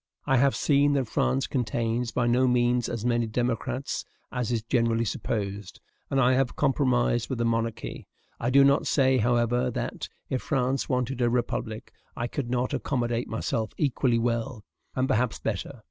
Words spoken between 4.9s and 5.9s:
supposed,